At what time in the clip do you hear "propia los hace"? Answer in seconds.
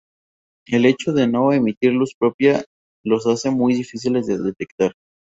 2.17-3.51